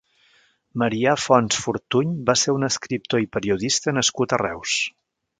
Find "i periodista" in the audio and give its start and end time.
3.25-3.93